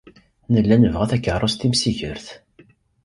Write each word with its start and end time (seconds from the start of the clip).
Nella 0.53 0.75
nebɣa 0.77 1.05
takeṛṛust 1.11 1.59
timsigert. 1.61 2.27